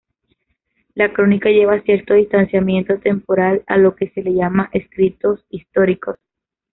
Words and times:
La 0.95 1.13
crónica 1.13 1.49
lleva 1.51 1.79
cierto 1.83 2.15
distanciamiento 2.15 2.97
temporal 2.97 3.61
a 3.67 3.77
lo 3.77 3.95
que 3.95 4.09
se 4.09 4.23
le 4.23 4.33
llama 4.33 4.67
escritos 4.73 5.45
históricos. 5.51 6.17